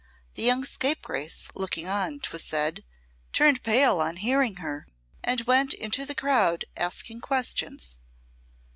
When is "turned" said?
3.33-3.61